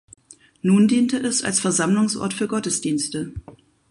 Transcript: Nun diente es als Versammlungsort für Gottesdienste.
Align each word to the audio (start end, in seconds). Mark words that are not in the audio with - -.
Nun 0.63 0.87
diente 0.87 1.17
es 1.19 1.43
als 1.43 1.59
Versammlungsort 1.59 2.33
für 2.33 2.47
Gottesdienste. 2.47 3.33